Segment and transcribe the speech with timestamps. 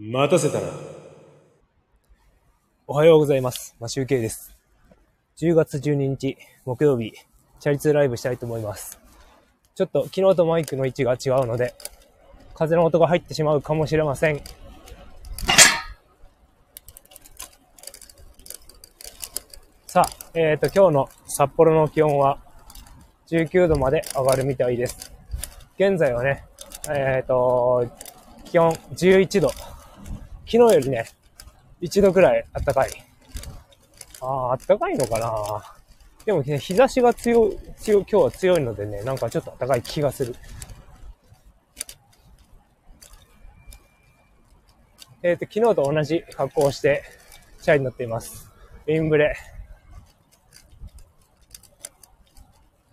[0.00, 0.68] 待たせたな。
[2.86, 3.74] おはようございます。
[3.80, 4.56] マシュウケイです。
[5.38, 7.14] 10月12日木曜日、
[7.58, 9.00] チャリ通ライブしたいと思います。
[9.74, 11.74] ちょっと昨日とマイクの位置が違うので、
[12.54, 14.40] 風の音が入ってしまうかもしれません。
[19.88, 22.38] さあ、えっ、と、今日の札幌の気温は
[23.26, 25.12] 19度まで上がるみたいです。
[25.76, 26.44] 現在はね、
[26.88, 27.90] えっ、と、
[28.44, 29.50] 気温11度。
[30.50, 31.04] 昨日よりね、
[31.82, 32.90] 1度くらい暖かい。
[34.22, 35.62] ああ、暖かいのかな
[36.24, 40.34] でもね、日差しが強、強、今日は強いのでね、なんかちょっと暖かい気がする。
[45.22, 47.02] えっ、と、昨日と同じ格好をして、
[47.60, 48.50] チャリに乗っています。
[48.86, 49.36] ウィンブレ、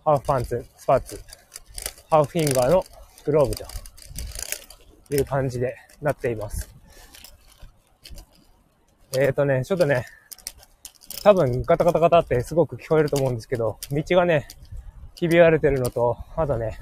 [0.04, 1.18] ハーフパンツ、スパッツ、
[2.10, 2.84] ハーフフィンガーの
[3.24, 3.64] グローブと
[5.14, 6.75] いう感じでなっています。
[9.18, 10.04] えっ、ー、とね、ちょっとね、
[11.22, 14.46] 多分ガタガタガタってすごく聞こえると思うんですけど、道がね、
[15.14, 16.78] ひび割れてるのと、あとね、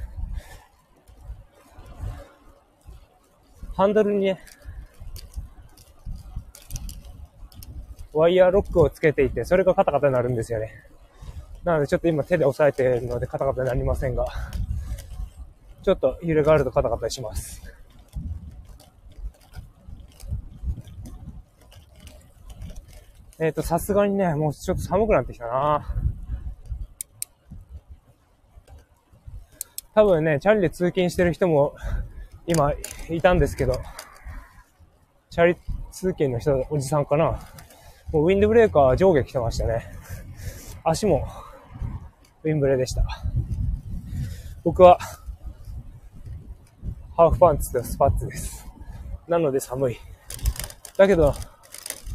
[3.76, 4.40] ハンドルにね、
[8.12, 10.72] ワイヤーロックをつけていて、それがカタカタになるんですよね。
[11.62, 14.26] なのでちょっと今手で押さえているのでカタカタになりませんが、
[15.82, 17.62] ちょっと揺れがあるとカタカタします。
[23.40, 25.84] えっ、と、さすがにね、もうちょっと寒くなってきたな
[29.94, 31.74] 多分ね、チャリで通勤してる人も
[32.46, 32.72] 今
[33.10, 33.80] いたんですけど、
[35.30, 35.56] チャリ
[35.90, 37.40] 通勤の人、おじさんかな。
[38.12, 39.84] もうウィンドブレーカー上下来てましたね。
[40.84, 41.26] 足も
[42.44, 43.04] ウィンブレでした。
[44.62, 44.98] 僕は
[47.16, 48.66] ハーフパンツとスパッツです。
[49.28, 49.96] なので寒い。
[50.96, 51.34] だけど、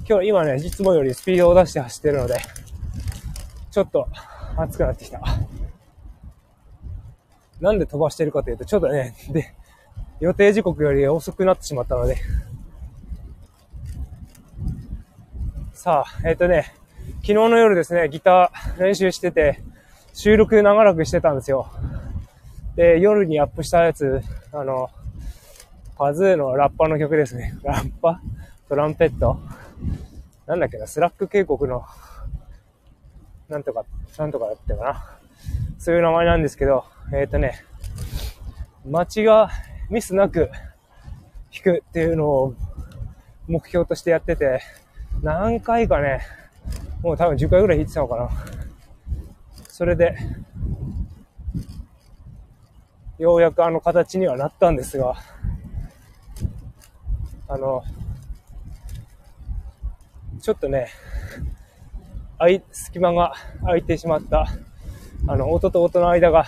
[0.10, 2.40] 今日今ね、いつもよりスピードを出して走ってるので、
[3.70, 4.08] ちょっと
[4.58, 5.22] 暑くなってきた。
[7.62, 9.54] なんで飛ばしてるかというと、ちょっとね、で、
[10.20, 12.18] 予定時刻より遅くなってしまったので。
[15.74, 16.74] さあ、えっ、ー、とね、
[17.18, 19.62] 昨日の夜ですね、ギター練習してて、
[20.16, 21.68] 収録長らくしてたんですよ。
[22.76, 24.24] で、夜にアップしたやつ、
[24.54, 24.90] あの、
[26.00, 27.60] パズーのラッパの曲ですね。
[27.62, 28.20] ラッパ？
[28.68, 29.38] トランペット？
[30.50, 31.86] なんだっけな、スラッグ渓谷の、
[33.50, 33.86] なんとか、
[34.18, 35.06] なんとかだったかな。
[35.78, 37.64] そういう名前なんですけど、えっ、ー、とね、
[38.84, 39.52] 街が
[39.92, 40.50] ミスなく
[41.54, 42.56] 弾くっていうのを
[43.48, 44.62] 目標としてやってて、
[45.22, 46.22] 何回かね、
[47.04, 48.30] もう多分10回ぐらい弾いてたのかな。
[49.68, 50.18] それで、
[53.20, 55.14] ようやくあの形にはなったんですが、
[57.48, 57.84] あの、
[60.42, 60.88] ちょっとね、
[62.38, 64.48] あい、隙間が空いてしまった、
[65.28, 66.46] あの、音と音の間が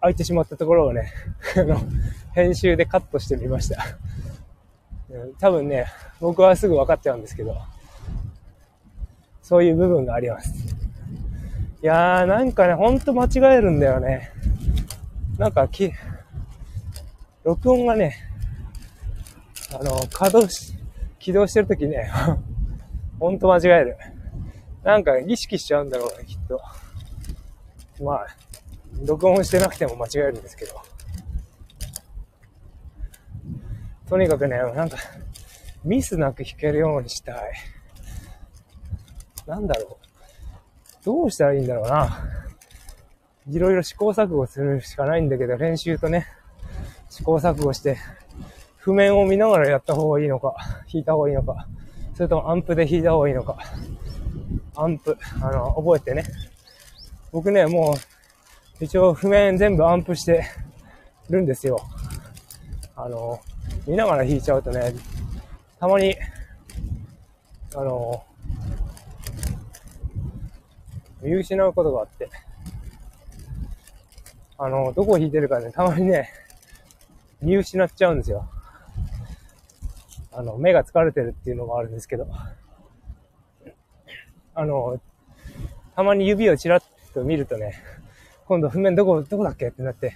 [0.00, 1.12] 空いてしまったところをね、
[1.56, 1.78] あの、
[2.32, 3.84] 編集でカットしてみました。
[5.38, 5.86] 多分ね、
[6.20, 7.56] 僕はすぐ分かっちゃうんですけど、
[9.42, 10.50] そういう部分があります。
[11.82, 14.30] いやー、なんかね、ほんと間違えるんだよね。
[15.36, 15.92] なんか、き、
[17.44, 18.16] 録音がね、
[19.78, 20.74] あの、稼働し、
[21.18, 22.10] 起動してるときね、
[23.22, 23.96] ほんと間違える。
[24.82, 26.60] なんか意識しちゃうんだろうね、きっと。
[28.02, 28.26] まあ、
[29.06, 30.82] 録音してなくても間違えるんですけど。
[34.08, 34.96] とにかくね、なんか、
[35.84, 37.52] ミスなく弾けるようにしたい。
[39.46, 41.04] なんだろう。
[41.04, 42.24] どうしたらいいんだろうな。
[43.46, 46.26] いろいろ試行錯誤するしかないんだけど、練習とね、
[47.08, 47.98] 試行錯誤して、
[48.78, 50.56] 譜面を見ながらやった方がいいのか、
[50.92, 51.68] 弾いた方がいいのか、
[52.22, 53.58] それともアンプで弾いた方がいいのか。
[54.76, 56.22] アンプ、あの、覚えてね。
[57.32, 57.96] 僕ね、も
[58.80, 60.44] う、一応譜面全部アンプして
[61.28, 61.80] るんですよ。
[62.94, 63.40] あの、
[63.88, 64.94] 見ながら弾いちゃうとね、
[65.80, 66.14] たまに、
[67.74, 68.22] あの、
[71.22, 72.30] 見失うことがあって、
[74.58, 76.30] あの、どこを弾いてるかね、たまにね、
[77.40, 78.48] 見失っちゃうんですよ。
[80.32, 82.26] あの、目が疲れてるっていうのがあるんですけど、
[84.54, 85.00] あの、
[85.94, 86.82] たまに指をちらっ
[87.14, 87.74] と見るとね、
[88.46, 90.14] 今度譜面どこ、どこだっけってなって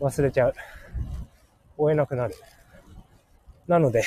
[0.00, 0.54] 忘れちゃう。
[1.76, 2.34] 追えなくなる。
[3.66, 4.04] なので、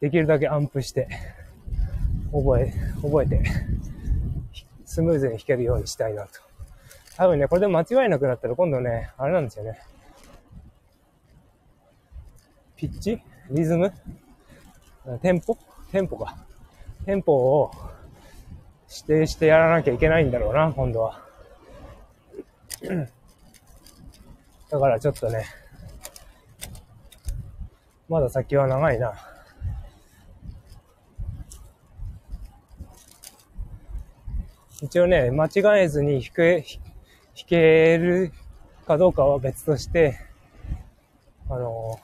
[0.00, 1.08] できるだけアンプして、
[2.32, 2.72] 覚え、
[3.02, 3.42] 覚えて、
[4.84, 6.30] スムーズに弾けるようにしたいなと。
[7.16, 9.80] 多分ね、これで間違いなくなったら今度ね、あれなんですよね。
[12.76, 13.22] ピッチ？
[13.50, 13.92] リズム？
[15.22, 15.56] テンポ？
[15.92, 16.36] テンポか。
[17.04, 17.70] テンポを
[18.90, 21.20] 指定してやらなきゃいけないんだろうな、今度は。
[24.70, 25.44] だからちょっとね、
[28.08, 29.14] まだ先は長いな。
[34.82, 36.60] 一応ね、間違えずに弾け、
[37.36, 38.32] 弾ける
[38.86, 40.18] かどうかは別として、
[41.48, 42.00] あの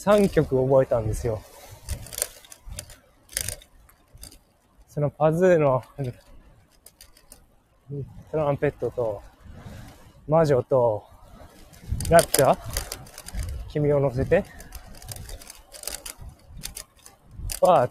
[0.00, 1.42] 3曲覚えたんですよ。
[4.88, 5.84] そのパズーの
[8.30, 9.22] トランペットと、
[10.26, 11.04] 魔女と、
[12.08, 12.58] ラッチャー
[13.68, 14.42] 君を乗せて。
[17.60, 17.90] は、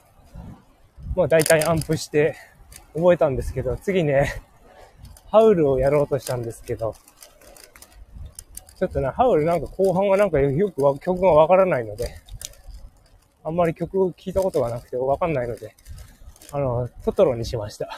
[1.15, 2.35] もう大体アンプして
[2.95, 4.41] 覚えたんですけど、次ね、
[5.29, 6.95] ハウルをやろうとしたんですけど、
[8.79, 12.15] ちょっとね、ハウルなんか後半はなんかよく曲がわからないので、
[13.43, 15.75] あんまり曲を聴いたことがなくてわかんないので、
[16.53, 17.89] あの、トトロにしました。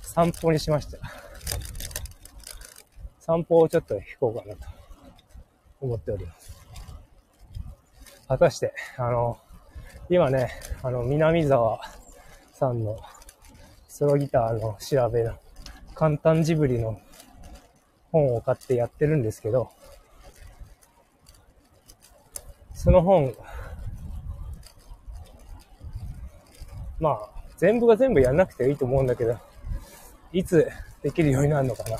[0.00, 0.96] 散歩にしました。
[3.20, 4.66] 散歩をちょっと弾こうかなと
[5.82, 6.56] 思っております。
[8.26, 9.36] 果たして、あの、
[10.08, 10.50] 今ね、
[10.82, 11.78] あの、南沢
[12.52, 12.98] さんの
[13.86, 15.34] ソロギターの調べの
[15.94, 16.98] 簡単ジブリの
[18.12, 19.70] 本を買ってやってるんですけど、
[22.74, 23.34] その本、
[27.00, 29.36] まあ、全部が全部やんなくていいと思うんだけど、
[30.32, 30.70] いつ
[31.02, 31.98] できるようになるのかな。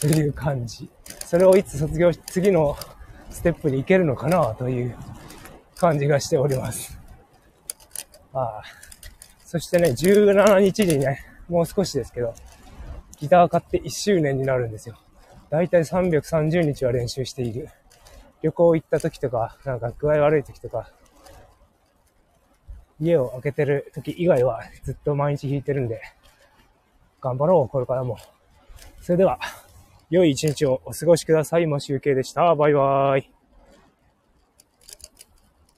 [0.00, 0.90] という感じ。
[1.24, 2.76] それをいつ卒業し、次の
[3.30, 4.96] ステップに行けるのかなという
[5.76, 6.98] 感じがしております。
[8.32, 8.62] ああ。
[9.44, 12.34] そしてね、17日にね、もう少しですけど、
[13.24, 14.98] ギター買って1周年になるんですよ。
[15.48, 17.70] だいたい330日は練習している。
[18.42, 20.90] 旅行行った時とか、なんか具合悪い時とか、
[23.00, 26.02] 家を開けてる時以外はずっと毎日弾いてるんで、
[27.22, 28.18] 頑張ろう、これからも。
[29.00, 29.38] それでは、
[30.10, 31.66] 良い一日をお過ごしください。
[31.66, 32.54] もしゅうけでした。
[32.54, 33.33] バイバーイ。